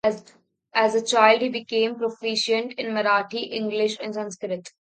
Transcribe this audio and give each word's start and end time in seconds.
As 0.73 0.95
a 0.95 1.05
child 1.05 1.43
he 1.43 1.49
became 1.49 1.93
proficient 1.93 2.73
in 2.73 2.87
Marathi, 2.95 3.51
English, 3.53 3.97
and 4.01 4.15
Sanskrit. 4.15 4.71